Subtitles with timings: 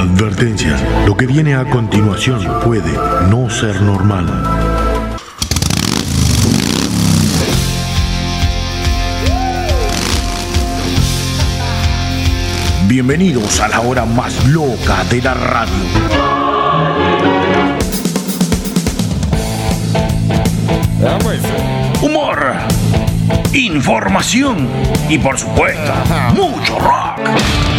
[0.00, 2.90] Advertencia, lo que viene a continuación puede
[3.28, 4.26] no ser normal.
[12.88, 15.74] Bienvenidos a la hora más loca de la radio.
[22.00, 22.54] Humor,
[23.52, 24.66] información
[25.10, 25.92] y por supuesto,
[26.34, 27.69] mucho rock.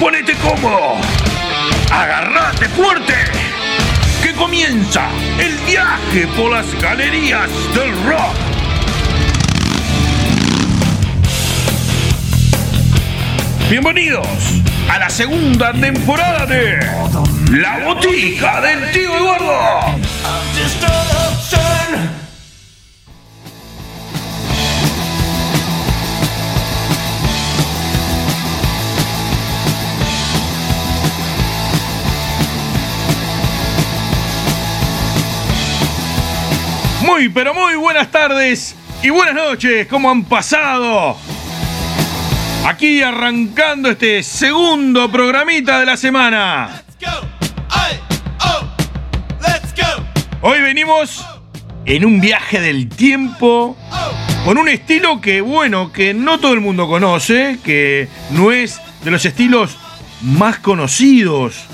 [0.00, 0.96] Ponete cómodo,
[1.90, 3.14] agarrate fuerte,
[4.22, 8.36] que comienza el viaje por las galerías del rock.
[13.70, 14.28] Bienvenidos
[14.90, 16.78] a la segunda temporada de
[17.52, 19.96] La Botica del Tío Eduardo.
[37.16, 39.86] Muy, pero muy buenas tardes y buenas noches.
[39.86, 41.16] ¿Cómo han pasado?
[42.66, 46.82] Aquí arrancando este segundo programita de la semana.
[50.42, 51.24] Hoy venimos
[51.86, 53.78] en un viaje del tiempo
[54.44, 59.10] con un estilo que, bueno, que no todo el mundo conoce, que no es de
[59.10, 59.78] los estilos
[60.20, 61.64] más conocidos,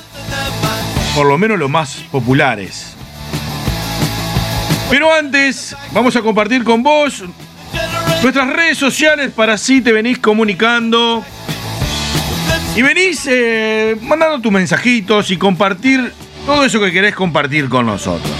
[1.16, 2.96] por lo menos los más populares.
[4.92, 7.24] Pero antes, vamos a compartir con vos
[8.22, 11.24] nuestras redes sociales para así te venís comunicando
[12.76, 16.12] y venís eh, mandando tus mensajitos y compartir
[16.44, 18.30] todo eso que querés compartir con nosotros.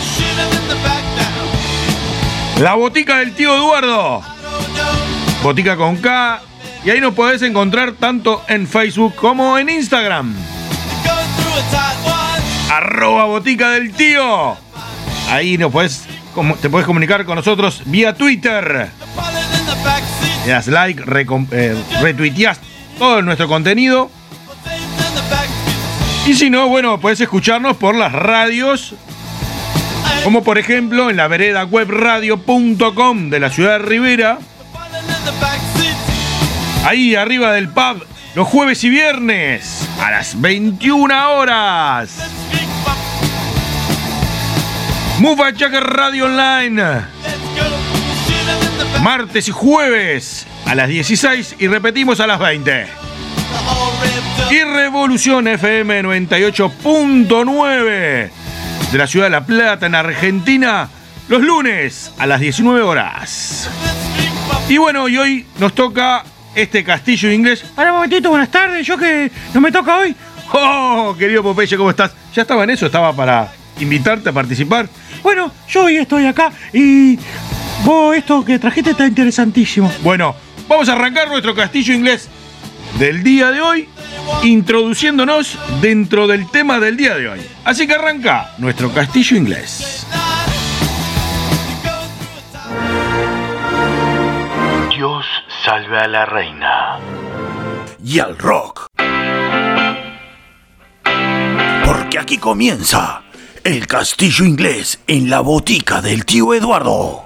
[2.61, 4.21] La botica del tío Eduardo.
[5.43, 6.43] Botica con K.
[6.85, 10.35] Y ahí nos podés encontrar tanto en Facebook como en Instagram.
[12.71, 14.55] Arroba botica del tío.
[15.31, 16.12] Ahí nos podés,
[16.61, 18.91] te podés comunicar con nosotros vía Twitter.
[20.47, 21.03] Le das like,
[21.53, 22.61] eh, retuiteás
[22.99, 24.11] todo nuestro contenido.
[26.27, 28.95] Y si no, bueno, puedes escucharnos por las radios,
[30.23, 34.39] como por ejemplo en la vereda webradio.com de la ciudad de Rivera,
[36.87, 38.05] ahí arriba del pub,
[38.37, 42.42] los jueves y viernes a las 21 horas.
[45.19, 47.03] Mufa Checker Radio Online,
[49.03, 52.87] martes y jueves a las 16 y repetimos a las 20.
[54.51, 58.31] Y Revolución FM 98.9
[58.91, 60.89] de la ciudad de La Plata, en Argentina,
[61.29, 63.71] los lunes a las 19 horas.
[64.69, 66.25] Y bueno, y hoy nos toca
[66.55, 67.65] este castillo inglés.
[67.75, 68.87] Para un momentito, buenas tardes.
[68.87, 70.15] Yo que no me toca hoy.
[70.53, 72.13] Oh, querido Popeye, ¿cómo estás?
[72.35, 72.87] ¿Ya estaba en eso?
[72.87, 74.87] ¿Estaba para invitarte a participar?
[75.23, 77.19] Bueno, yo hoy estoy acá y
[77.85, 79.93] vos esto que trajiste está interesantísimo.
[80.03, 80.35] Bueno,
[80.69, 82.29] vamos a arrancar nuestro castillo inglés
[82.99, 83.89] del día de hoy,
[84.43, 87.41] introduciéndonos dentro del tema del día de hoy.
[87.65, 90.07] Así que arranca nuestro castillo inglés.
[94.91, 95.25] Dios
[95.65, 96.99] salve a la reina.
[98.05, 98.89] Y al rock.
[101.85, 103.23] Porque aquí comienza
[103.65, 107.25] el castillo inglés en la botica del tío Eduardo.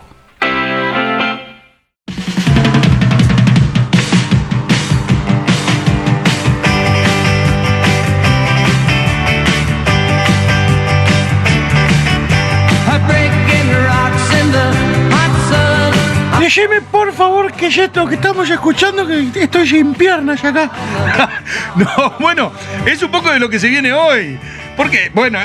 [16.38, 20.70] Decime por favor que ya esto que estamos escuchando, que estoy sin piernas acá.
[21.76, 22.52] No, bueno,
[22.86, 24.38] es un poco de lo que se viene hoy.
[24.76, 25.38] Porque, bueno,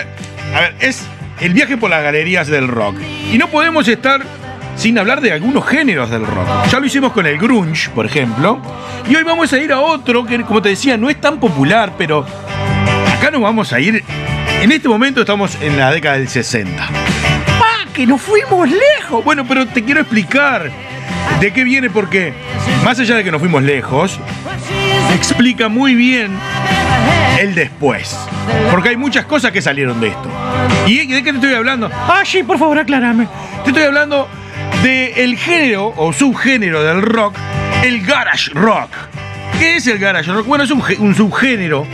[0.53, 1.03] a ver, es
[1.39, 2.95] el viaje por las galerías del rock.
[3.31, 4.21] Y no podemos estar
[4.75, 6.47] sin hablar de algunos géneros del rock.
[6.69, 8.61] Ya lo hicimos con el grunge, por ejemplo.
[9.09, 11.93] Y hoy vamos a ir a otro que, como te decía, no es tan popular,
[11.97, 12.25] pero
[13.17, 14.03] acá nos vamos a ir.
[14.61, 16.83] En este momento estamos en la década del 60.
[16.83, 19.23] ¡Ah, que nos fuimos lejos!
[19.23, 20.71] Bueno, pero te quiero explicar
[21.39, 22.33] de qué viene, porque
[22.83, 24.19] más allá de que nos fuimos lejos,
[25.15, 26.31] explica muy bien
[27.39, 28.17] el después.
[28.71, 30.29] Porque hay muchas cosas que salieron de esto.
[30.87, 31.89] ¿Y de qué te estoy hablando?
[31.93, 33.27] Ah, por favor, aclárame.
[33.63, 34.27] Te estoy hablando
[34.83, 37.35] del género o subgénero del rock,
[37.83, 38.89] el garage rock.
[39.59, 40.47] ¿Qué es el garage rock?
[40.47, 41.85] Bueno, es un, gé- un subgénero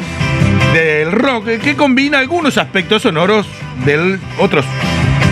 [0.74, 3.46] del rock que combina algunos aspectos sonoros
[3.86, 4.66] del otros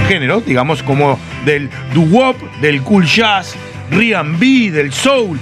[0.07, 3.56] géneros, digamos como del doo-wop, del cool jazz
[3.91, 5.39] R&B, del soul,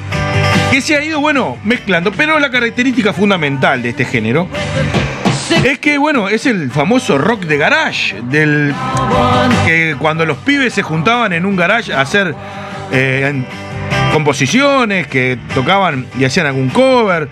[0.73, 2.11] que se ha ido, bueno, mezclando.
[2.11, 4.47] Pero la característica fundamental de este género
[5.63, 8.73] es que, bueno, es el famoso rock de garage, del
[9.67, 12.33] que cuando los pibes se juntaban en un garage a hacer
[12.91, 13.43] eh,
[14.11, 17.29] composiciones, que tocaban y hacían algún cover,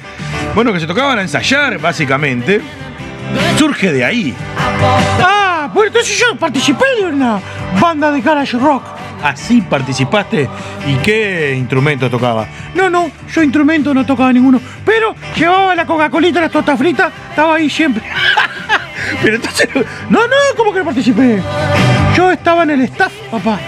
[0.54, 2.62] bueno, que se tocaban a ensayar, básicamente,
[3.58, 4.36] surge de ahí.
[5.20, 7.40] Ah, pues entonces yo participé de una
[7.80, 9.01] banda de garage rock.
[9.24, 10.50] Así participaste.
[10.88, 12.48] ¿Y qué instrumento tocaba?
[12.76, 14.60] No, no, yo instrumento no tocaba ninguno.
[14.86, 18.04] Pero llevaba la Coca-Colita, la torta frita, estaba ahí siempre.
[19.22, 19.70] Pero entonces.
[20.10, 21.42] No, no, ¿cómo que participé?
[22.16, 23.60] Yo estaba en el staff, papá.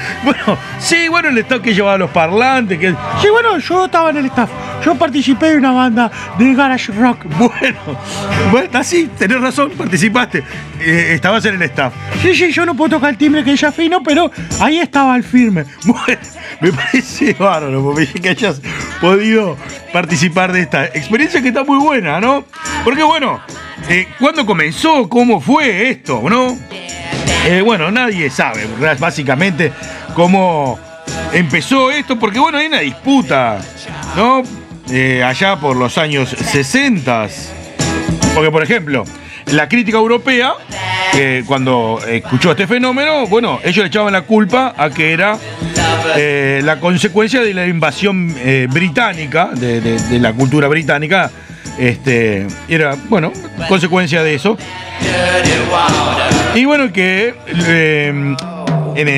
[0.24, 2.90] Bueno, sí, bueno, el staff que llevaba los parlantes, que.
[3.20, 4.50] Sí, bueno, yo estaba en el staff.
[4.84, 7.24] Yo participé de una banda de garage rock.
[7.40, 7.78] Bueno,
[8.50, 10.42] bueno, así, tenés razón, participaste.
[10.80, 11.92] Eh, estabas en el staff.
[12.22, 14.30] Sí, sí, yo no puedo tocar el timbre que ella fino, pero
[14.60, 15.64] ahí estaba el firme.
[15.84, 16.20] Bueno,
[16.60, 18.60] me parece bárbaro, que hayas
[19.00, 19.56] podido
[19.92, 22.44] participar de esta experiencia que está muy buena, ¿no?
[22.84, 23.40] Porque bueno,
[23.88, 25.08] eh, ¿cuándo comenzó?
[25.08, 26.56] ¿Cómo fue esto, no?
[27.46, 28.66] Eh, bueno, nadie sabe,
[28.98, 29.72] básicamente,
[30.14, 30.78] cómo
[31.32, 33.58] empezó esto, porque bueno, hay una disputa,
[34.14, 34.42] ¿no?
[34.90, 37.28] Eh, allá por los años 60.
[38.34, 39.04] Porque, por ejemplo,
[39.52, 40.52] la crítica europea,
[41.46, 45.36] cuando escuchó este fenómeno, bueno, ellos le echaban la culpa a que era
[46.16, 48.34] eh, la consecuencia de la invasión
[48.70, 51.30] británica, de, la cultura británica.
[51.80, 53.32] Este, era, bueno,
[53.66, 54.58] consecuencia de eso.
[56.54, 57.34] Y bueno, que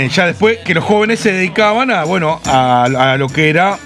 [0.08, 3.78] ya después que los jóvenes se dedicaban a, bueno, a, lo que era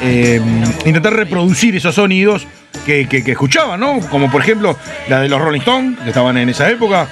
[0.00, 0.40] eh,
[0.86, 2.46] intentar reproducir esos sonidos
[2.86, 4.00] que, escuchaban, ¿no?
[4.08, 4.78] Como por ejemplo
[5.10, 7.08] la de los Rolling Stones, que estaban en esa época,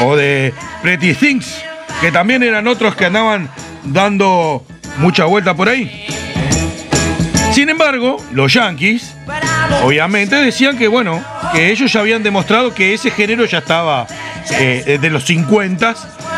[0.00, 1.62] o de Pretty Things,
[2.00, 3.50] que también eran otros que andaban
[3.84, 4.64] dando
[4.96, 6.06] mucha vuelta por ahí.
[7.52, 9.14] Sin embargo, los Yankees,
[9.82, 11.22] obviamente, decían que, bueno,
[11.52, 14.06] que ellos ya habían demostrado que ese género ya estaba
[14.50, 15.94] eh, de los 50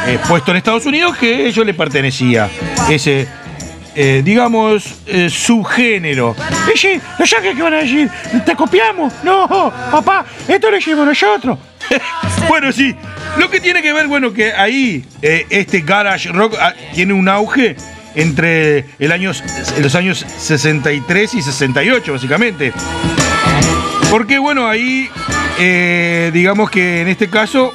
[0.07, 2.51] eh, puesto en Estados Unidos que ellos le pertenecía.
[2.91, 3.27] Ese,
[3.95, 6.37] eh, digamos, eh, subgénero.
[6.71, 8.11] Oye, los yankees que van a decir,
[8.45, 9.13] te copiamos.
[9.23, 11.59] No, papá, esto lo hicimos nosotros.
[12.49, 12.95] bueno, sí.
[13.39, 17.77] Lo que tiene que ver, bueno, que ahí este garage rock ah, tiene un auge
[18.15, 19.33] entre el año,
[19.81, 22.73] los años 63 y 68, básicamente.
[24.11, 25.09] Porque, bueno, ahí,
[26.33, 27.73] digamos que en este caso,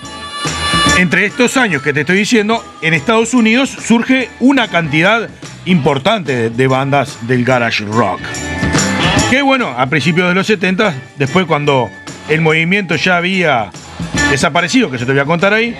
[0.98, 5.30] entre estos años que te estoy diciendo, en Estados Unidos surge una cantidad
[5.66, 8.20] importante de, bandas del garage rock.
[9.30, 11.90] Que bueno, a principios de los 70, después cuando
[12.28, 13.70] el movimiento ya había
[14.32, 15.76] desaparecido, que se te voy a contar ahí,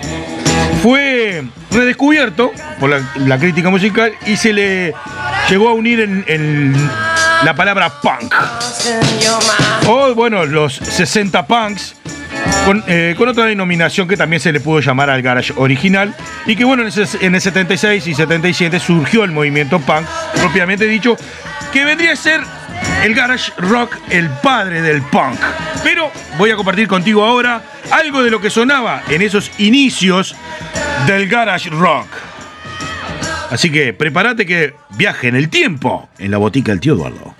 [0.82, 4.94] fue redescubierto por la, crítica musical y se le
[5.48, 6.74] llegó a unir en,
[7.44, 8.34] la palabra punk.
[9.86, 11.96] O bueno, los 60 punks
[12.86, 16.14] eh, con, otra denominación que también se le pudo llamar al garage original
[16.46, 21.16] y que bueno, en, el 76 y 77 surgió el movimiento punk, propiamente dicho,
[21.72, 22.40] que vendría a ser
[23.02, 25.38] el garage rock, el padre del punk.
[25.82, 30.34] Pero voy a compartir contigo ahora algo de lo que sonaba en esos inicios
[31.06, 32.06] del garage rock.
[33.50, 37.34] Así que prepárate que viaje en el tiempo en la botica del tío Eduardo.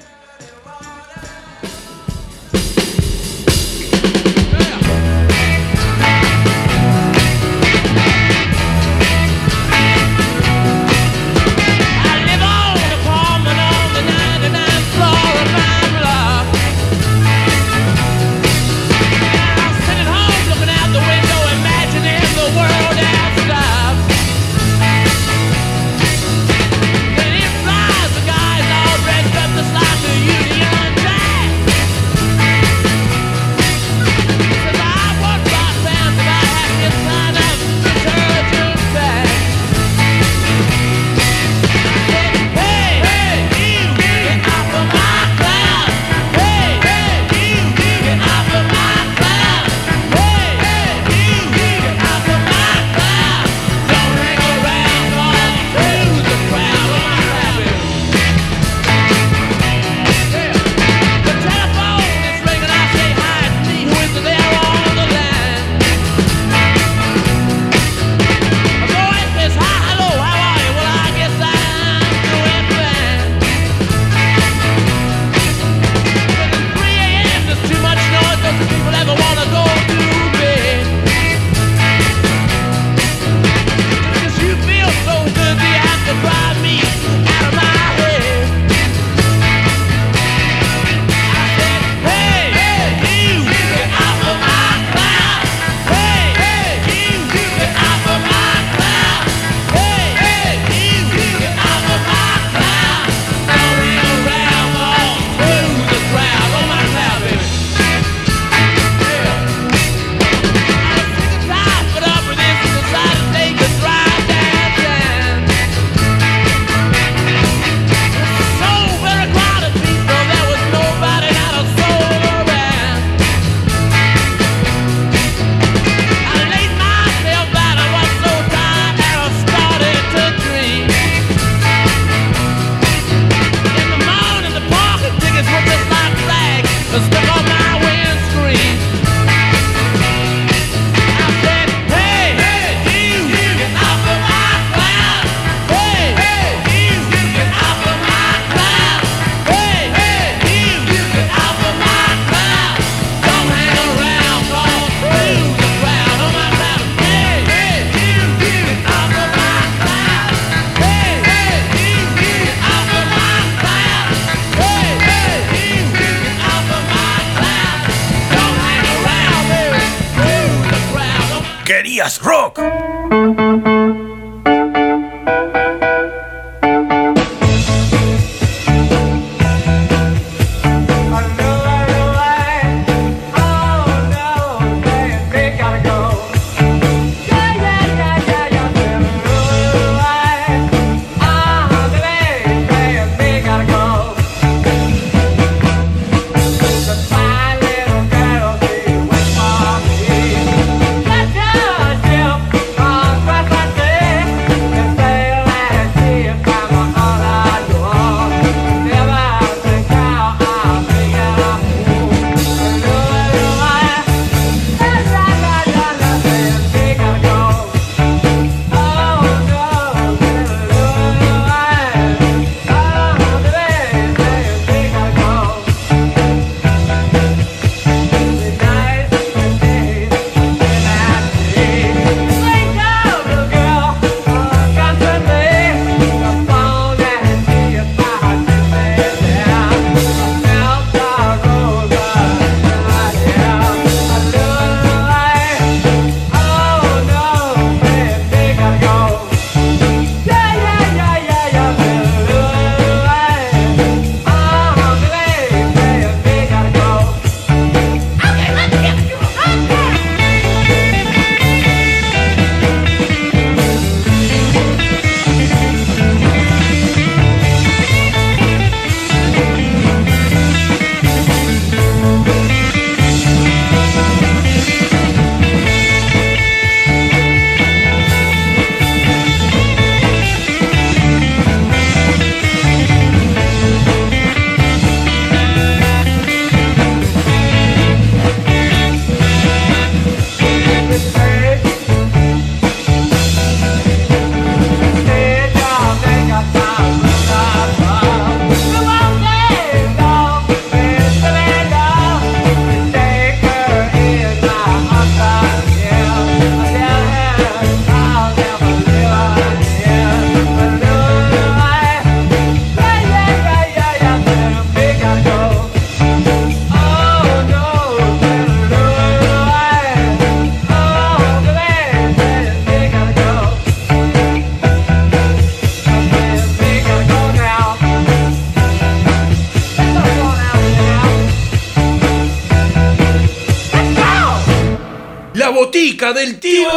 [335.90, 336.68] chica del tío.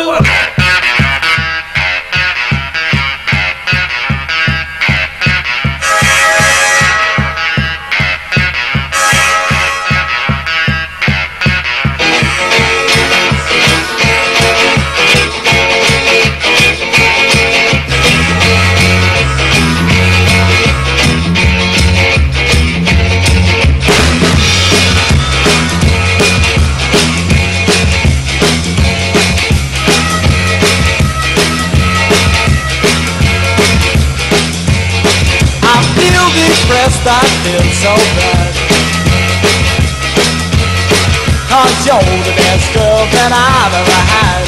[41.86, 44.48] You're the best girl that I've ever had.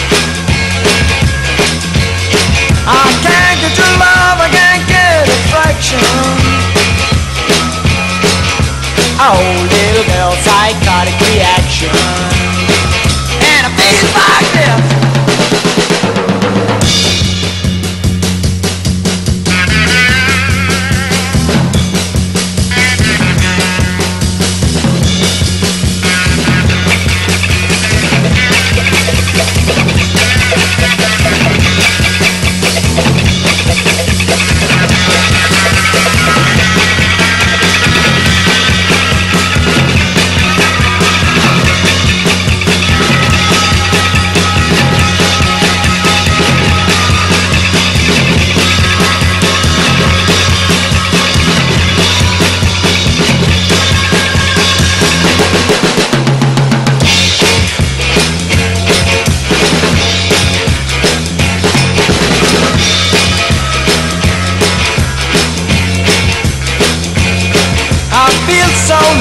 [2.87, 6.34] I can't get your love, I can't get affection.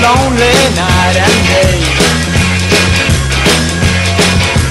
[0.04, 1.80] lonely night and day.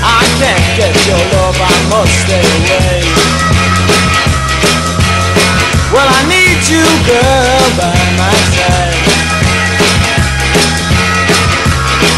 [0.06, 3.02] I can't get your love, I must stay away.
[5.94, 9.02] Well, I need you, girl, by my side.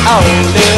[0.08, 0.75] Oh,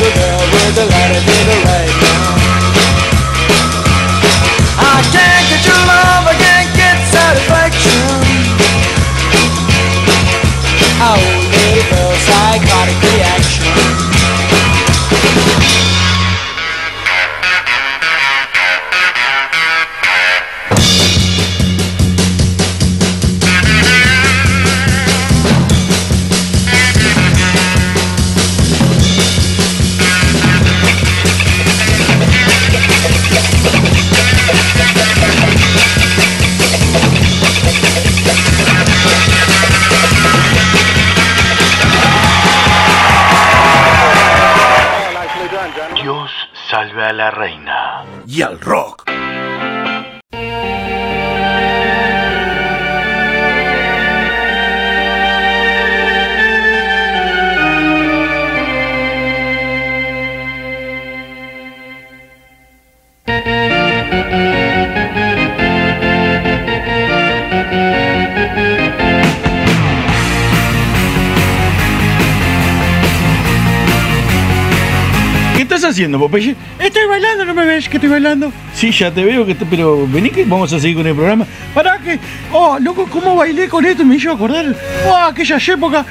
[76.28, 76.56] Popeye?
[76.80, 78.52] Estoy bailando, ¿no me ves que estoy bailando?
[78.74, 81.46] Sí, ya te veo, que te- pero vení que vamos a seguir con el programa.
[81.74, 82.20] Pará que.
[82.52, 84.04] Oh, loco, ¿cómo bailé con esto?
[84.04, 84.66] Me hizo acordar.
[85.08, 86.06] Oh, aquellas épocas.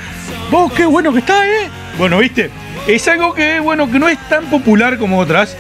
[0.51, 1.69] Vos, qué bueno que está, ¿eh?
[1.99, 2.51] Bueno, viste,
[2.87, 5.57] es algo que, bueno, que no es tan popular como otras.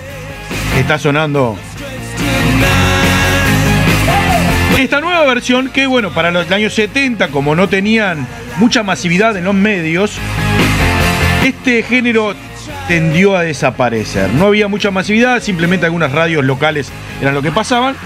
[0.78, 1.56] Está sonando
[4.78, 8.26] esta nueva versión que, bueno, para los años 70, como no tenían
[8.58, 10.12] mucha masividad en los medios,
[11.44, 12.34] este género
[12.88, 14.32] tendió a desaparecer.
[14.34, 17.96] No había mucha masividad, simplemente algunas radios locales eran lo que pasaban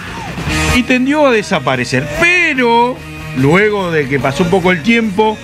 [0.74, 2.06] y tendió a desaparecer.
[2.20, 2.96] Pero
[3.36, 5.36] luego de que pasó un poco el tiempo,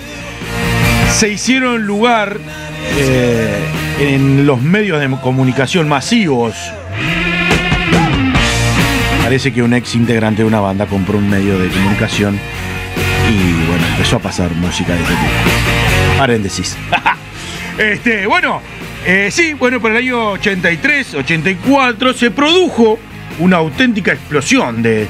[1.12, 2.38] se hicieron lugar
[2.98, 3.54] eh,
[4.00, 6.54] en los medios de comunicación masivos.
[9.22, 12.38] Parece que un ex integrante de una banda compró un medio de comunicación
[13.28, 16.18] y bueno, empezó a pasar música de este tipo.
[16.18, 16.76] Paréntesis.
[17.78, 18.62] este, bueno,
[19.06, 22.98] eh, sí, bueno, para el año 83, 84 se produjo
[23.38, 25.06] una auténtica explosión de,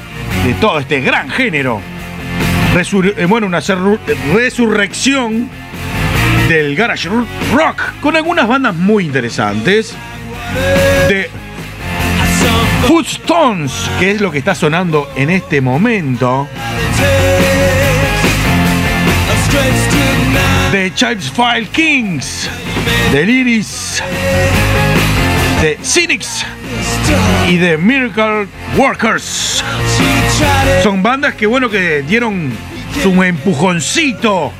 [0.61, 1.81] todo este gran género.
[2.75, 3.59] Eh, bueno, una
[4.33, 5.49] resurrección
[6.47, 7.09] del garage
[7.53, 9.95] rock con algunas bandas muy interesantes.
[11.09, 11.29] De
[12.87, 16.47] Footstones, que es lo que está sonando en este momento.
[20.71, 22.49] De Child's File Kings,
[23.11, 24.03] de Lyris,
[25.61, 26.45] de Cynics
[27.49, 28.47] y de Miracle
[28.77, 29.63] Workers.
[30.83, 32.51] Son bandas que bueno que dieron
[33.01, 34.51] su empujoncito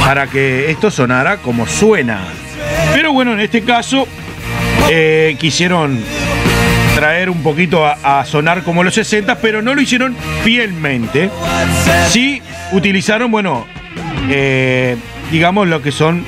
[0.00, 2.20] para que esto sonara como suena.
[2.94, 4.06] Pero bueno, en este caso
[4.90, 6.00] eh, quisieron
[6.94, 11.30] traer un poquito a, a sonar como los 60, pero no lo hicieron fielmente.
[12.08, 13.66] Sí utilizaron, bueno,
[14.30, 14.96] eh,
[15.30, 16.24] digamos lo que son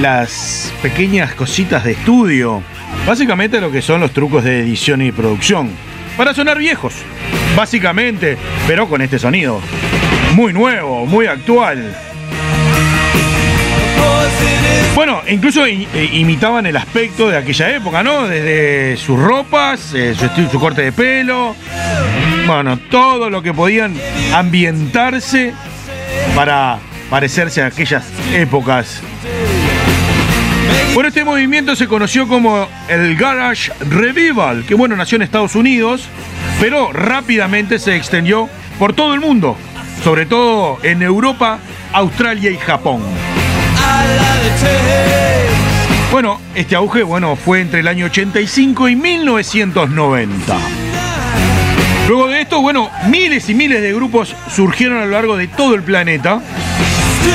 [0.00, 2.62] las pequeñas cositas de estudio.
[3.06, 5.70] Básicamente lo que son los trucos de edición y producción.
[6.16, 6.94] Para sonar viejos,
[7.56, 9.60] básicamente, pero con este sonido.
[10.34, 11.94] Muy nuevo, muy actual.
[14.94, 18.26] Bueno, incluso imitaban el aspecto de aquella época, ¿no?
[18.26, 21.54] Desde sus ropas, eh, su, su corte de pelo,
[22.46, 23.94] bueno, todo lo que podían
[24.34, 25.52] ambientarse
[26.34, 26.78] para
[27.10, 29.02] parecerse a aquellas épocas.
[30.94, 36.08] Bueno, este movimiento se conoció como el Garage Revival, que bueno, nació en Estados Unidos,
[36.60, 38.48] pero rápidamente se extendió
[38.78, 39.56] por todo el mundo,
[40.02, 41.58] sobre todo en Europa,
[41.92, 43.02] Australia y Japón.
[46.10, 50.56] Bueno, este auge bueno, fue entre el año 85 y 1990.
[52.08, 55.74] Luego de esto, bueno, miles y miles de grupos surgieron a lo largo de todo
[55.74, 56.40] el planeta,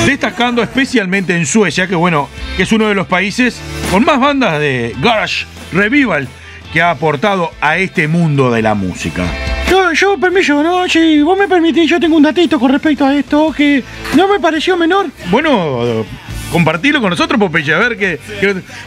[0.06, 4.58] destacando especialmente en Suecia, que bueno, que es uno de los países con más bandas
[4.58, 6.28] de garage revival
[6.72, 9.24] que ha aportado a este mundo de la música.
[9.70, 10.88] Yo, yo, permiso, ¿no?
[10.88, 13.82] Si vos me permitís, yo tengo un datito con respecto a esto que
[14.16, 15.06] no me pareció menor.
[15.30, 16.04] Bueno,
[16.50, 18.18] compartirlo con nosotros, Popeye, a ver qué.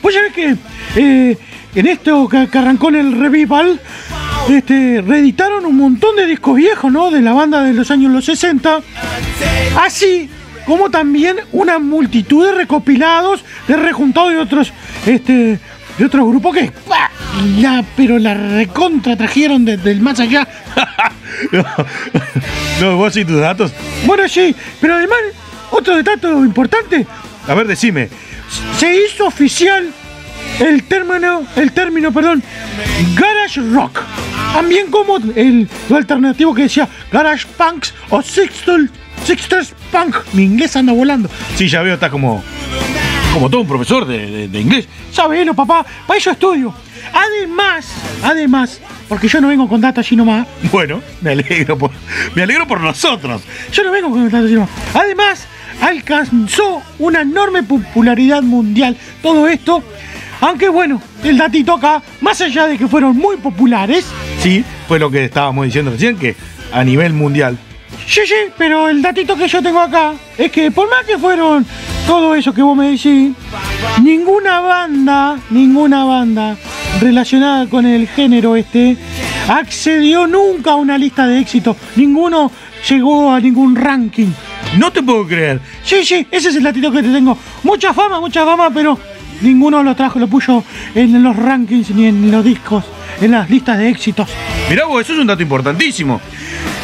[0.01, 0.55] Vos sabés que
[0.95, 1.37] eh,
[1.75, 3.79] en esto que, que arrancó en el revival,
[4.49, 7.09] este, reeditaron un montón de discos viejos, ¿no?
[7.09, 8.81] De la banda de los años los 60.
[9.79, 10.29] Así
[10.65, 14.73] como también una multitud de recopilados, de rejuntados de otros,
[15.05, 15.59] este,
[15.97, 17.09] de otros grupos que, ¡pah!
[17.57, 20.47] la, pero la recontra trajeron desde el más allá.
[21.51, 21.65] no,
[22.81, 23.71] no, vos y tus datos.
[24.05, 25.19] Bueno, sí, pero además,
[25.71, 27.05] otro dato importante,
[27.47, 28.09] A ver, decime.
[28.77, 29.91] se hizo oficial
[30.59, 32.43] el término, el término, perdón,
[33.15, 34.01] garage rock.
[34.53, 38.89] También como el lo alternativo que decía garage punks o sixtel,
[39.25, 40.15] sixters punk.
[40.33, 41.29] Mi inglés anda volando.
[41.55, 42.43] Sí, ya veo, estás como.
[43.33, 44.87] Como todo un profesor de, de- de inglés.
[45.11, 46.73] Sabelo, papá, para eso estudio.
[47.13, 47.85] Además,
[48.23, 50.47] además, porque yo no vengo con datos así nomás.
[50.71, 51.91] Bueno, me alegro por,
[52.33, 53.41] me alegro por nosotros.
[53.73, 54.69] Yo no vengo con datos así nomás.
[54.93, 55.47] Además,
[55.81, 59.83] alcanzó una enorme popularidad mundial todo esto.
[60.41, 64.05] Aunque bueno, el datito acá, más allá de que fueron muy populares,
[64.39, 66.35] Sí, fue lo que estábamos diciendo recién, que
[66.71, 67.57] a nivel mundial.
[68.07, 71.65] Sí, sí, pero el datito que yo tengo acá es que por más que fueron
[72.05, 73.33] todo eso que vos me decís,
[74.03, 76.55] ninguna banda, ninguna banda
[77.01, 78.95] relacionada con el género este
[79.47, 81.75] accedió nunca a una lista de éxitos.
[81.95, 82.51] Ninguno
[82.87, 84.27] llegó a ningún ranking.
[84.77, 85.59] No te puedo creer.
[85.83, 87.37] Sí, sí, ese es el latito que te tengo.
[87.63, 88.97] Mucha fama, mucha fama, pero
[89.41, 92.83] ninguno lo trajo, lo puso en los rankings ni en los discos,
[93.21, 94.29] en las listas de éxitos.
[94.69, 96.21] Mirá vos, eso es un dato importantísimo.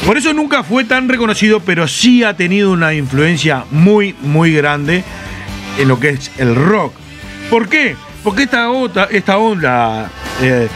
[0.05, 5.03] Por eso nunca fue tan reconocido, pero sí ha tenido una influencia muy, muy grande
[5.77, 6.93] en lo que es el rock.
[7.49, 7.95] ¿Por qué?
[8.23, 8.67] Porque esta,
[9.11, 10.09] esta onda
[10.41, 10.67] eh,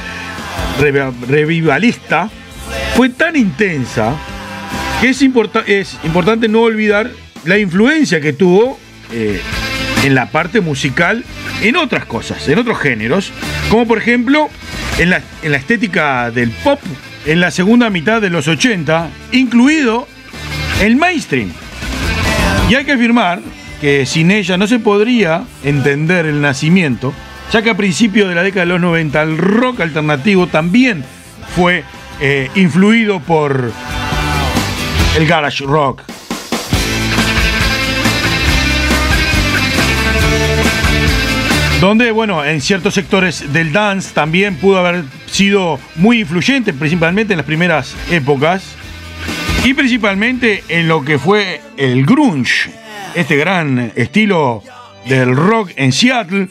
[1.27, 2.29] revivalista
[2.95, 4.15] fue tan intensa
[5.01, 5.21] que es,
[5.67, 7.09] es, importante no olvidar
[7.45, 8.79] la influencia que tuvo
[9.11, 9.41] eh,
[10.03, 11.23] en la parte musical
[11.61, 13.31] en otras cosas, en otros géneros,
[13.69, 14.49] como por ejemplo
[14.97, 16.79] en la, en la estética del pop
[17.25, 20.07] en la segunda mitad de los 80, incluido
[20.81, 21.51] el mainstream.
[22.69, 23.41] Y hay que afirmar
[23.81, 27.13] que sin ella no se podría entender el nacimiento,
[27.51, 31.03] ya que a principios de la década de los 90 el rock alternativo también
[31.55, 31.83] fue
[32.19, 33.71] eh, influido por
[35.17, 36.01] el garage rock.
[41.81, 47.37] Donde, bueno, en ciertos sectores del dance también pudo haber sido muy influyente, principalmente en
[47.37, 48.75] las primeras épocas,
[49.63, 52.71] y principalmente en lo que fue el grunge,
[53.13, 54.63] este gran estilo
[55.05, 56.47] del rock en Seattle.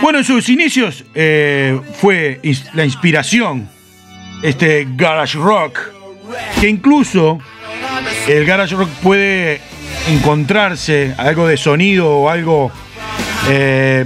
[0.00, 2.40] Bueno, en sus inicios eh, fue
[2.74, 3.68] la inspiración,
[4.42, 5.78] este garage rock,
[6.60, 7.38] que incluso
[8.28, 9.60] el garage rock puede
[10.08, 12.70] encontrarse algo de sonido o algo
[13.48, 14.04] eh,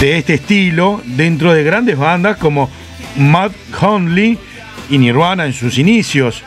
[0.00, 2.70] de este estilo dentro de grandes bandas como
[3.16, 4.38] Matt Conley
[4.90, 6.42] y Nirvana en sus inicios.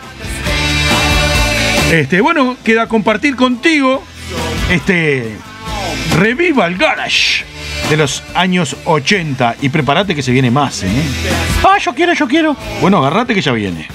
[1.91, 4.03] Este, bueno, queda compartir contigo
[4.69, 5.35] este
[6.17, 7.45] Reviva el Garage
[7.89, 11.03] de los años 80 y prepárate que se viene más, ¿eh?
[11.63, 12.55] Ah, yo quiero, yo quiero.
[12.81, 13.87] Bueno, agarrate que ya viene.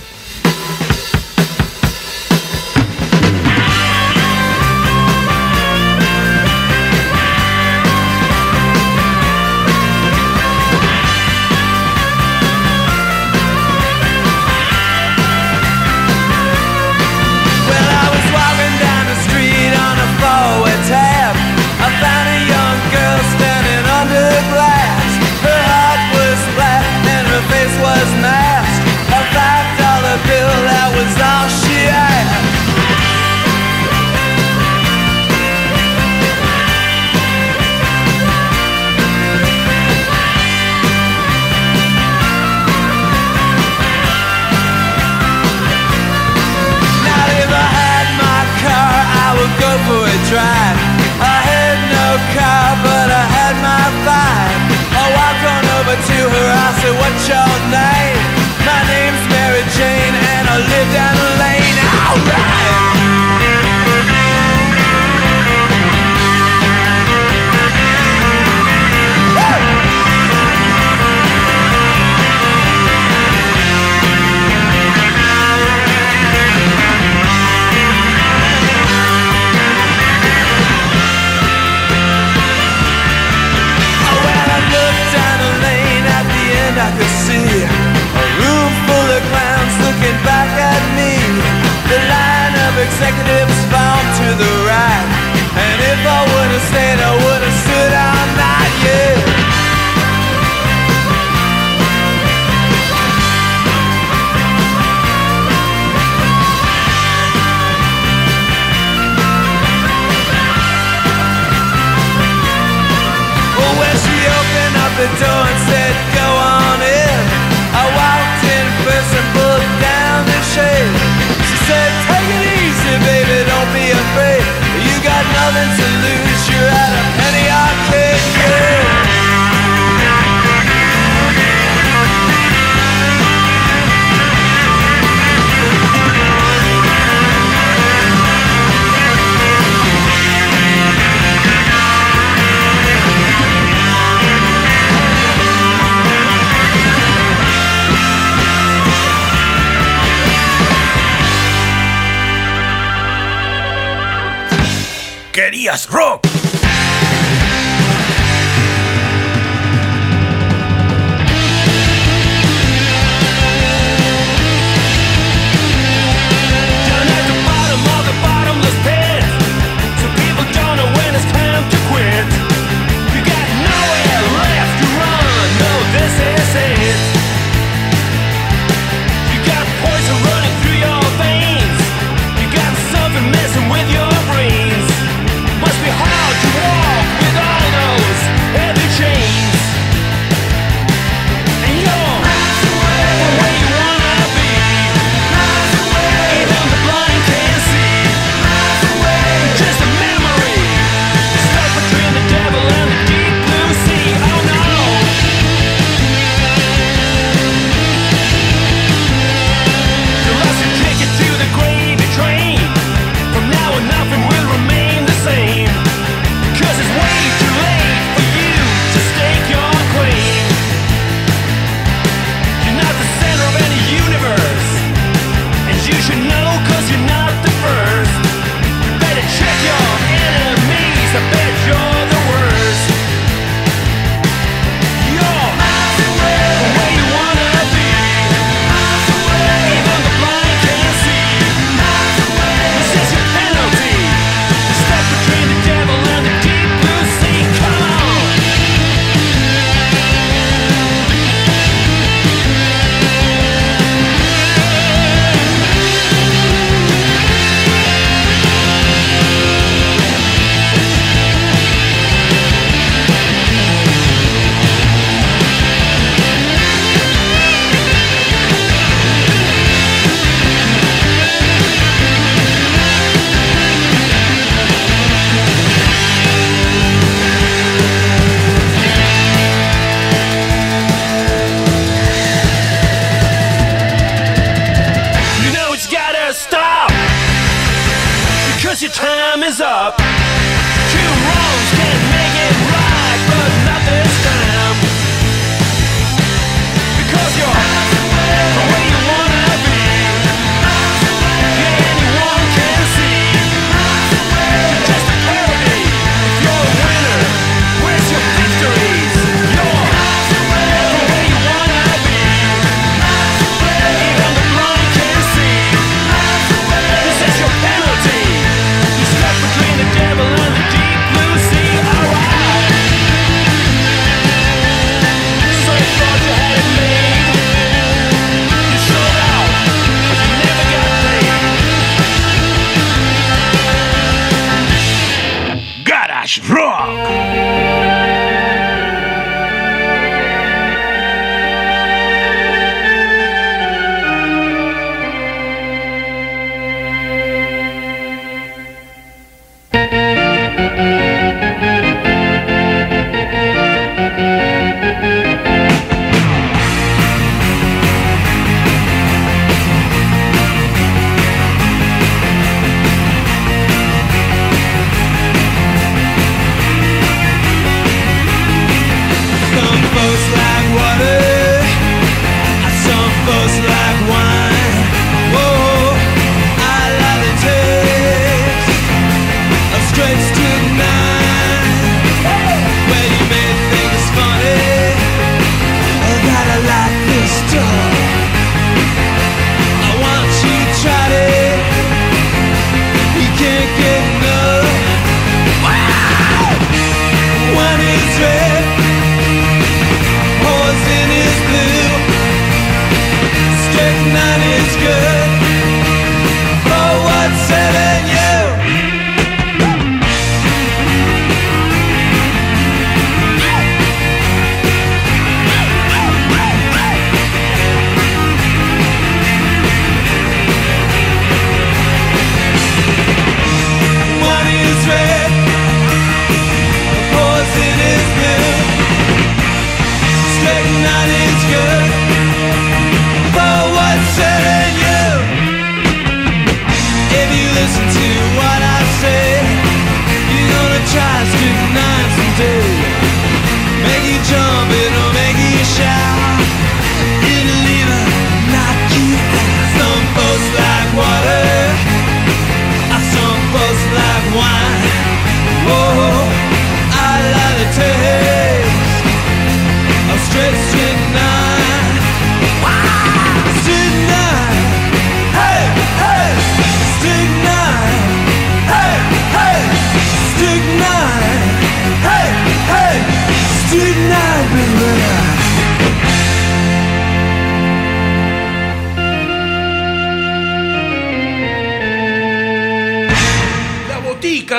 [155.64, 156.23] Yes, Rock.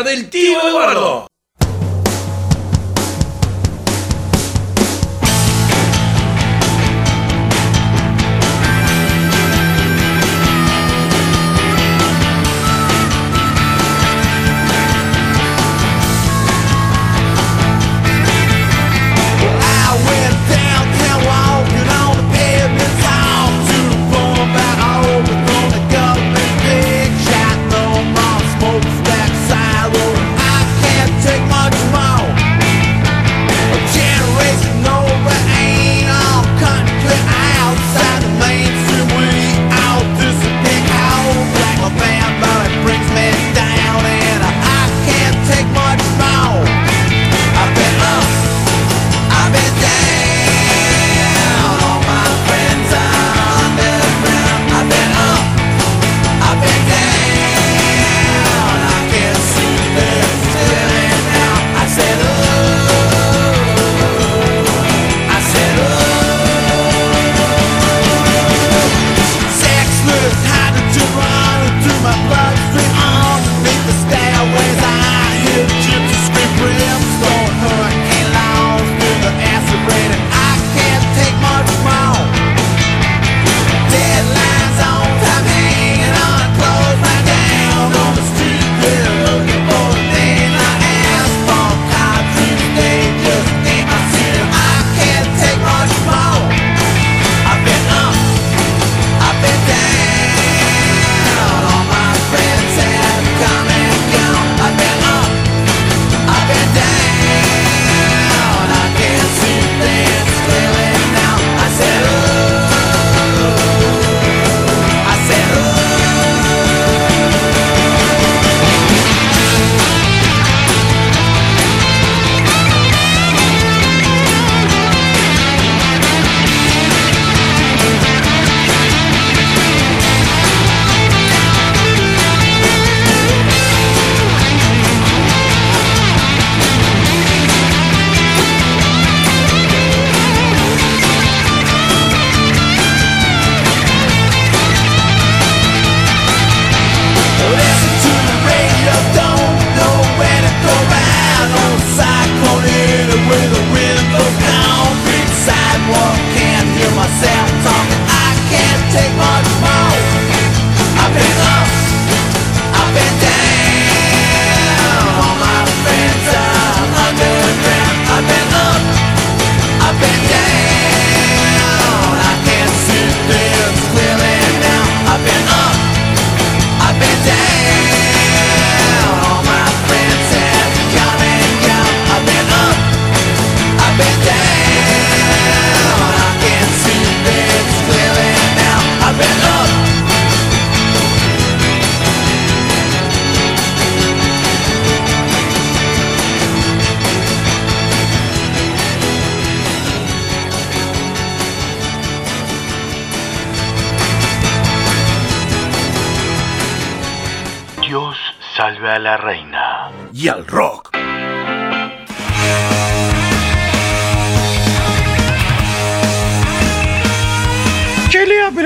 [0.04, 1.28] Del tío Eduardo.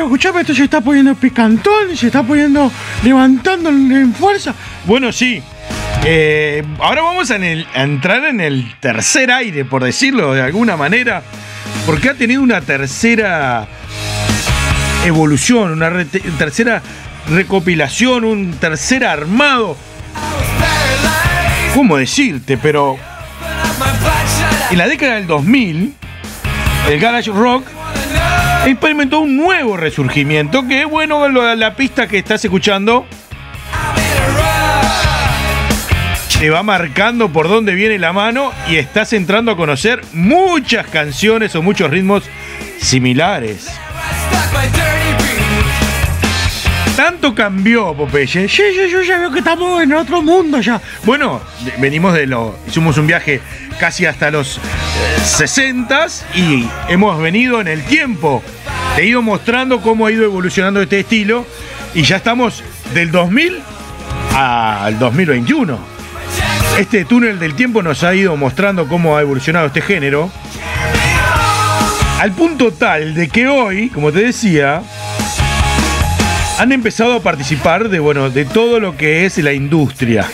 [0.10, 2.72] Escuchame, esto se está poniendo picantón, se está poniendo
[3.04, 4.56] levantando en fuerza.
[4.86, 5.42] Bueno, sí.
[6.04, 11.22] Eh, ahora vamos a, a entrar en el tercer aire, por decirlo de alguna manera,
[11.86, 13.68] porque ha tenido una tercera
[15.06, 16.04] evolución, una
[16.40, 16.82] tercera
[17.30, 19.78] recopilación, un tercer armado.
[21.76, 22.58] ¿Cómo decirte?
[22.58, 22.98] Pero
[24.72, 25.94] en la década del 2000,
[26.90, 27.64] el garage rock
[28.66, 33.06] experimentó un nuevo resurgimiento que, bueno, lo- la pista que estás escuchando
[36.40, 41.54] te va marcando por dónde viene la mano y estás entrando a conocer muchas canciones
[41.56, 42.24] o muchos ritmos
[42.80, 43.68] similares.
[47.00, 48.50] Tanto cambió Popeye.
[48.50, 50.82] Sí, sí, yo ya veo que estamos en otro mundo ya.
[51.06, 51.40] Bueno,
[51.78, 52.58] venimos de lo.
[52.68, 53.40] Hicimos un viaje
[53.80, 54.60] casi hasta los
[55.24, 58.44] 60 y hemos venido en el tiempo.
[58.98, 61.46] Te he ido mostrando cómo ha ido evolucionando este estilo
[61.94, 63.62] y ya estamos del 2000
[64.36, 65.80] al 2021.
[66.80, 70.30] Este túnel del tiempo nos ha ido mostrando cómo ha evolucionado este género.
[72.20, 74.84] Al punto tal de que hoy, como te decía,
[76.60, 80.28] han empezado a participar de, bueno, de todo lo que es la industria.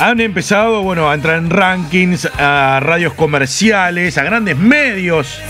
[0.00, 5.40] Han empezado, bueno, a entrar en rankings, a radios comerciales, a grandes medios.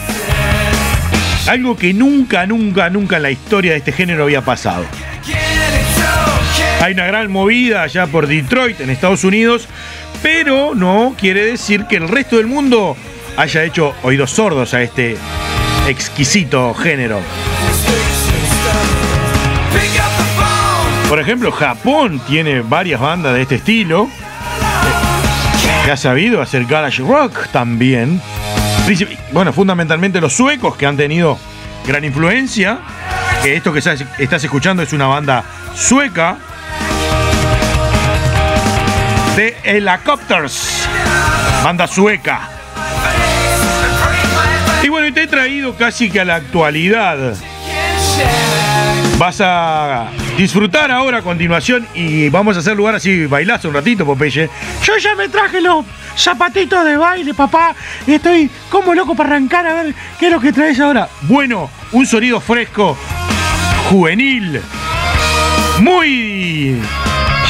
[1.49, 4.85] Algo que nunca, nunca, nunca en la historia de este género había pasado.
[6.81, 9.67] Hay una gran movida allá por Detroit, en Estados Unidos,
[10.23, 12.97] pero no quiere decir que el resto del mundo
[13.37, 15.17] haya hecho oídos sordos a este
[15.89, 17.21] exquisito género.
[21.09, 24.09] Por ejemplo, Japón tiene varias bandas de este estilo.
[25.85, 28.21] Que ha sabido hacer garage rock también.
[29.31, 31.39] Bueno, fundamentalmente los suecos que han tenido
[31.87, 32.79] gran influencia.
[33.43, 35.45] Que esto que estás escuchando es una banda
[35.75, 36.39] sueca.
[39.37, 40.89] De Helicopters.
[41.63, 42.49] Banda sueca.
[44.83, 47.35] Y bueno, te he traído casi que a la actualidad.
[49.19, 54.05] Vas a disfrutar ahora a continuación y vamos a hacer lugar así, bailás un ratito,
[54.05, 54.49] Popeye.
[54.83, 55.85] Yo ya me traje los
[56.17, 57.75] zapatitos de baile, papá.
[58.07, 61.09] Y estoy como loco para arrancar a ver qué es lo que traes ahora.
[61.23, 62.97] Bueno, un sonido fresco,
[63.91, 64.61] juvenil,
[65.81, 66.81] muy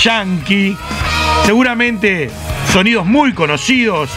[0.03, 0.77] yankee,
[1.47, 2.31] seguramente
[2.73, 4.11] sonidos muy conocidos,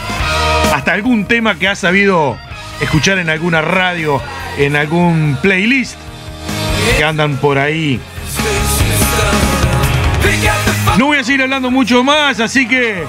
[0.74, 2.36] hasta algún tema que has sabido
[2.80, 4.20] escuchar en alguna radio,
[4.58, 5.96] en algún playlist
[6.96, 8.00] que andan por ahí.
[10.98, 13.04] No voy a seguir hablando mucho más, así que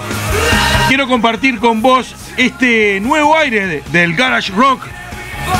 [0.88, 4.82] quiero compartir con vos este nuevo aire de- del garage rock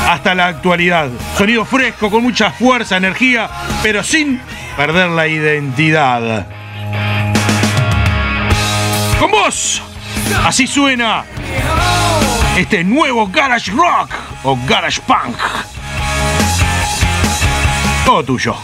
[0.08, 1.08] hasta la actualidad.
[1.36, 3.48] Sonido fresco, con mucha fuerza, energía,
[3.82, 4.40] pero sin
[4.76, 6.46] perder la identidad.
[9.18, 9.82] Con vos,
[10.44, 11.24] así suena
[12.56, 14.10] este nuevo garage rock
[14.44, 15.36] o garage punk.
[18.08, 18.56] Ho tu ciò.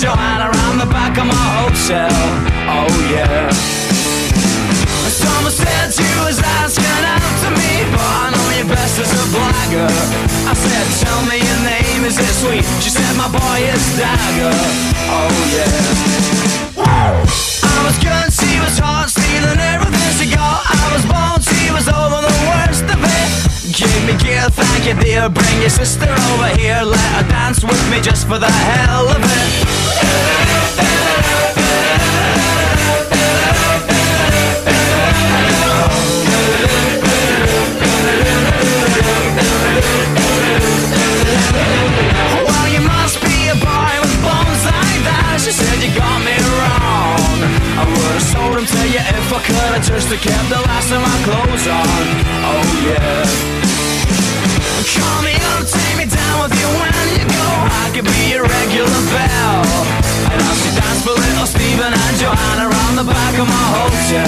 [0.00, 2.08] Joanna around the back of my hotel.
[2.72, 3.52] Oh yeah.
[5.12, 9.24] Someone said you was asking out to me, but I know you best as a
[9.28, 9.92] blagger.
[10.48, 12.64] I said, tell me your name, is it sweet?
[12.80, 14.56] She said, my boy is Dagger.
[15.04, 15.68] Oh yeah.
[16.80, 19.12] I was good, she was hot,
[20.20, 20.38] everything.
[20.38, 23.74] I was bold, she was over the worst of it.
[23.76, 25.28] Give me gear, thank you dear.
[25.28, 29.22] Bring your sister over here, let her dance with me just for the hell of
[29.22, 29.50] it.
[49.30, 49.56] If I could.
[49.56, 51.86] I just have kept the last of my clothes on.
[52.42, 53.99] Oh yeah.
[54.80, 57.46] Call me up, take me down with you when you go.
[57.84, 59.60] I could be your regular bell.
[60.32, 64.24] And I'll see dance for little Stephen and Joanna around the back of my hotel.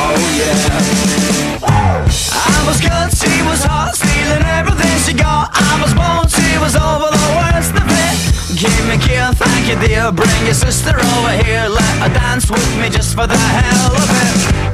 [0.00, 1.62] Oh yeah.
[1.62, 5.52] I was good, she was hot, stealing everything she got.
[5.52, 8.16] I was bold, she was over the worst of it.
[8.56, 10.10] Give me gear, thank you dear.
[10.10, 14.08] Bring your sister over here, let her dance with me just for the hell of
[14.08, 14.71] it.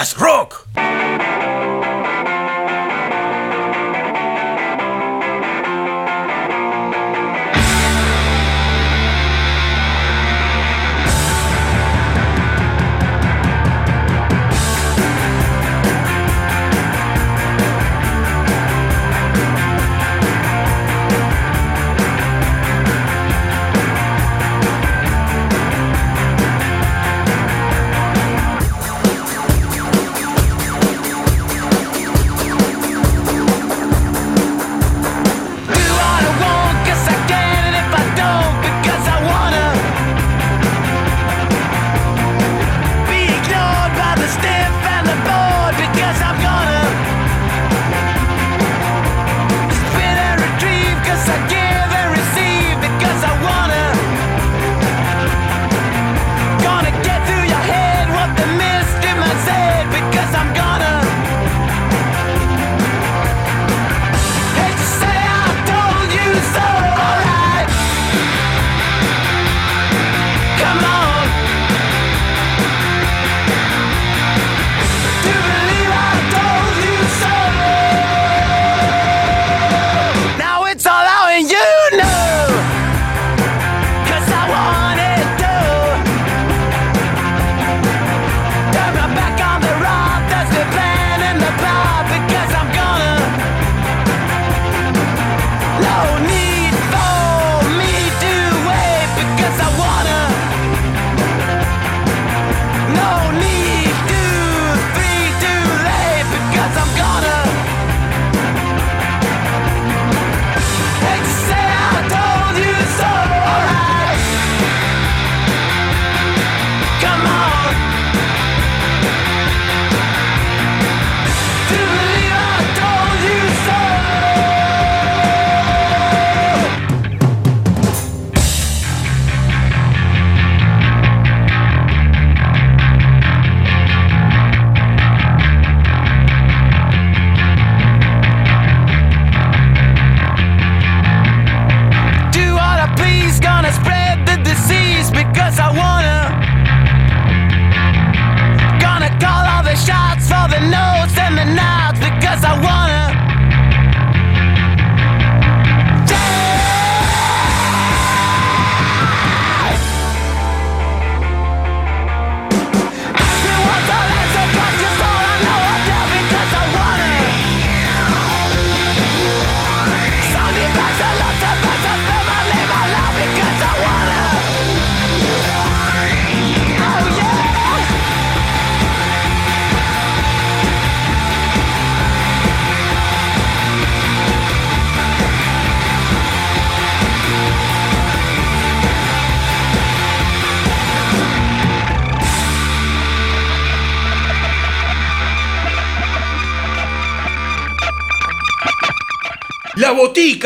[0.00, 0.49] Querías rock.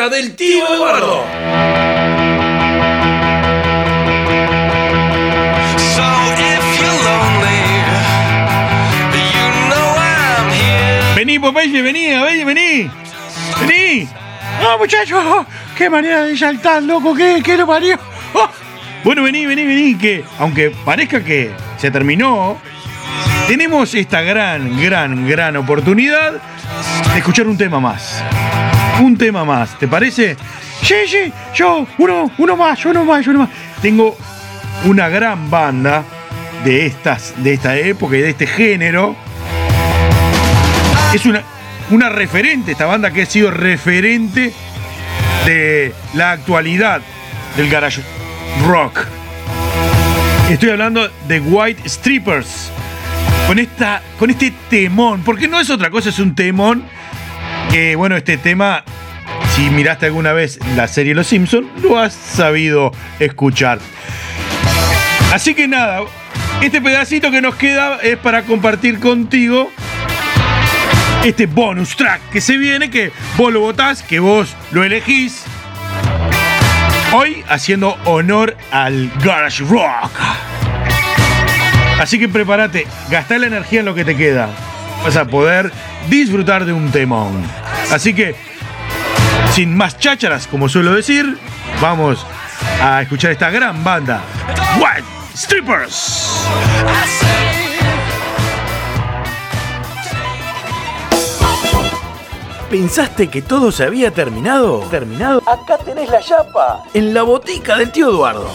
[0.08, 1.24] Del tío Eduardo.
[11.14, 12.90] Vení, Popeye, vení, vení, vení.
[13.60, 14.08] Vení.
[14.60, 15.46] ¡Ah, muchachos!
[15.76, 17.14] ¡Qué manera de saltar, loco!
[17.14, 17.98] ¡Qué, qué lo parió!
[18.34, 18.48] ¡Oh!
[19.04, 22.58] Bueno, vení, vení, vení, que aunque parezca que se terminó,
[23.46, 26.32] tenemos esta gran, gran, gran oportunidad
[27.12, 28.22] de escuchar un tema más.
[29.00, 30.36] Un tema más, ¿te parece?
[30.82, 33.50] Sí, sí, yo, uno, uno más, uno más, uno más.
[33.82, 34.16] Tengo
[34.84, 36.04] una gran banda
[36.64, 39.16] de estas, de esta época y de este género.
[41.12, 41.42] Es una,
[41.90, 44.52] una referente, esta banda que ha sido referente
[45.44, 47.02] de la actualidad
[47.56, 48.00] del garage
[48.66, 49.06] rock.
[50.50, 52.70] Estoy hablando de White Strippers.
[53.46, 56.84] Con, esta, con este temón, porque no es otra cosa, es un temón
[57.96, 58.84] bueno, este tema,
[59.54, 63.80] si miraste alguna vez la serie Los Simpsons, lo has sabido escuchar.
[65.32, 66.02] Así que nada,
[66.62, 69.72] este pedacito que nos queda es para compartir contigo
[71.24, 75.42] este bonus track que se viene, que vos lo votás, que vos lo elegís.
[77.12, 80.12] Hoy haciendo honor al Garage Rock.
[81.98, 84.48] Así que prepárate, gastá la energía en lo que te queda.
[85.02, 85.72] Vas a poder
[86.08, 87.63] disfrutar de un temón.
[87.92, 88.34] Así que,
[89.52, 91.38] sin más chácharas, como suelo decir,
[91.80, 92.26] vamos
[92.82, 94.20] a escuchar esta gran banda,
[94.78, 95.06] White
[95.36, 96.46] Strippers.
[102.70, 104.80] ¿Pensaste que todo se había terminado?
[104.90, 105.42] ¿Terminado?
[105.46, 108.50] Acá tenés la chapa, en la botica del tío Eduardo.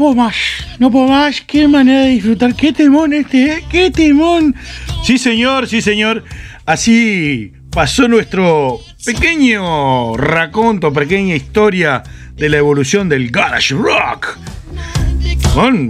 [0.00, 0.34] Puedo más.
[0.78, 1.42] No puedo más.
[1.42, 2.54] Qué manera de disfrutar.
[2.56, 3.64] Qué temón este, ¿eh?
[3.70, 4.56] Qué temón.
[5.04, 6.24] Sí, señor, sí, señor.
[6.64, 12.02] Así pasó nuestro pequeño raconto, pequeña historia
[12.34, 14.38] de la evolución del garage rock.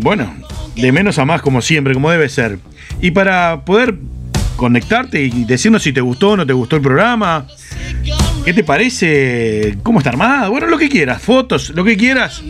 [0.00, 0.34] Bueno,
[0.74, 2.58] de menos a más como siempre, como debe ser.
[3.00, 3.94] Y para poder
[4.56, 7.46] conectarte y decirnos si te gustó o no te gustó el programa,
[8.44, 12.42] qué te parece, cómo está armado, bueno, lo que quieras, fotos, lo que quieras.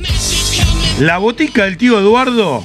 [1.00, 2.62] La botica del tío Eduardo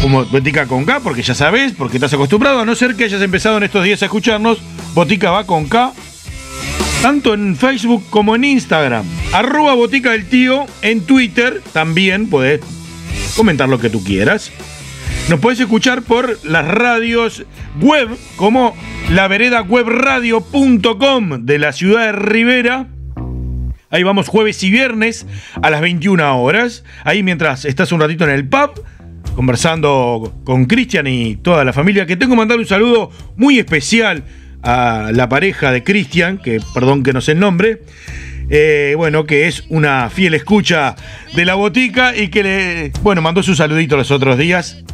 [0.00, 3.20] como Botica con K, porque ya sabes, porque estás acostumbrado, a no ser que hayas
[3.20, 4.58] empezado en estos días a escucharnos,
[4.94, 5.92] Botica va con K,
[7.02, 9.04] tanto en Facebook como en Instagram.
[9.34, 12.62] Arroba Botica del Tío, en Twitter también podés
[13.36, 14.50] comentar lo que tú quieras.
[15.28, 17.44] Nos puedes escuchar por las radios
[17.78, 18.74] web, como
[19.10, 22.88] la vereda webradio.com de la ciudad de Rivera,
[23.90, 25.26] Ahí vamos jueves y viernes
[25.62, 26.84] a las 21 horas.
[27.04, 28.84] Ahí mientras estás un ratito en el pub,
[29.34, 34.24] conversando con Cristian y toda la familia, que tengo que mandar un saludo muy especial
[34.62, 37.82] a la pareja de Cristian, que perdón que no sé el nombre.
[38.50, 40.94] eh, bueno, que es una fiel escucha
[41.34, 44.84] de la botica y que le, bueno, mandó su saludito los otros días.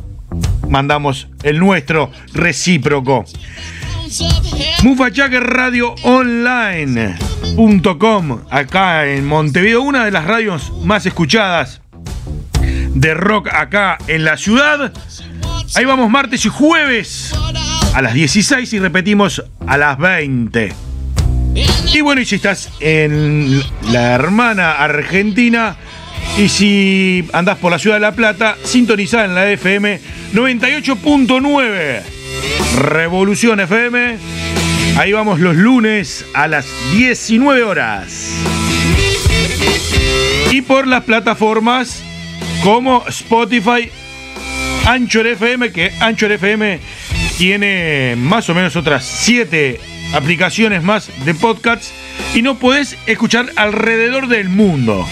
[0.68, 3.24] Mandamos el nuestro recíproco.
[4.82, 7.18] Mufachaque Radio Online.com,
[8.50, 11.80] acá en Montevideo, una de las radios más escuchadas
[12.94, 14.92] de rock acá en la ciudad.
[15.74, 17.34] Ahí vamos martes y jueves
[17.94, 20.72] a las 16 y repetimos a las 20.
[21.92, 25.76] Y bueno, y si estás en la hermana Argentina
[26.36, 30.00] y si andás por la ciudad de La Plata, sintonizá en la FM
[30.34, 32.13] 98.9.
[32.76, 34.18] Revolución FM.
[34.96, 38.30] Ahí vamos los lunes a las 19 horas.
[40.50, 42.02] Y por las plataformas
[42.62, 43.90] como Spotify,
[44.86, 46.80] Anchor FM, que Anchor FM
[47.36, 49.80] tiene más o menos otras 7
[50.14, 51.92] aplicaciones más de podcasts
[52.34, 55.06] y no podés escuchar alrededor del mundo.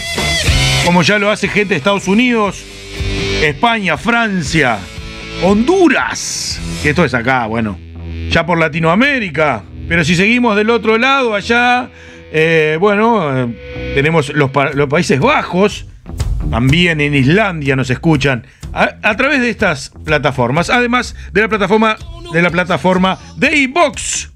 [0.84, 2.64] Como ya lo hace gente de Estados Unidos,
[3.42, 4.78] España, Francia,
[5.42, 6.60] Honduras.
[6.82, 7.78] Que esto es acá, bueno,
[8.30, 9.62] ya por Latinoamérica.
[9.88, 11.90] Pero si seguimos del otro lado, allá,
[12.32, 15.86] eh, bueno, eh, tenemos los, pa- los Países Bajos,
[16.50, 21.96] también en Islandia nos escuchan a, a través de estas plataformas, además de la plataforma
[22.32, 24.30] de la plataforma de iBox.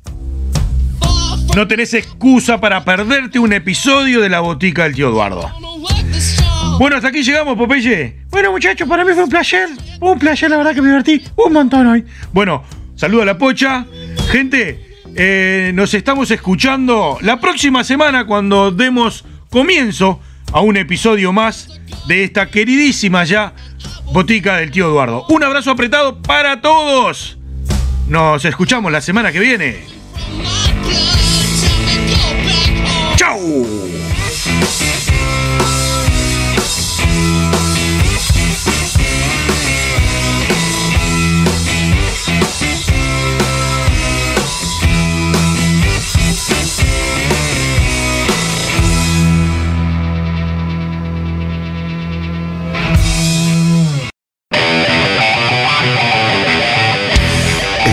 [1.57, 5.50] No tenés excusa para perderte un episodio de la botica del tío Eduardo.
[6.78, 8.16] Bueno, hasta aquí llegamos, Popeye.
[8.30, 9.68] Bueno, muchachos, para mí fue un placer.
[9.98, 12.04] Un placer, la verdad que me divertí un montón hoy.
[12.32, 12.64] Bueno,
[12.96, 13.86] saludo a la pocha.
[14.30, 20.20] Gente, eh, nos estamos escuchando la próxima semana cuando demos comienzo
[20.52, 23.54] a un episodio más de esta queridísima ya
[24.12, 25.24] botica del tío Eduardo.
[25.30, 27.38] Un abrazo apretado para todos.
[28.06, 29.96] Nos escuchamos la semana que viene.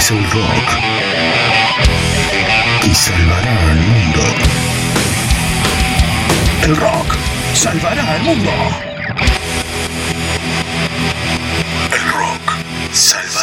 [0.04, 0.70] es el rock
[2.84, 4.22] y salvará al mundo.
[6.64, 7.16] El rock
[7.54, 8.51] salvará al mundo.
[11.93, 12.54] El rock
[12.91, 13.43] salvará.